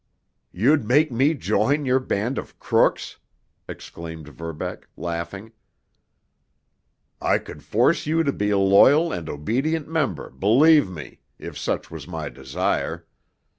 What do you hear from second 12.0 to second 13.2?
my desire.